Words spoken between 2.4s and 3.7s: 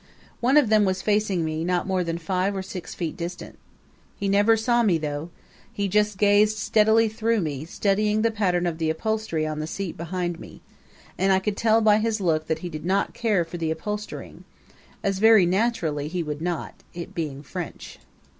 or six feet distant.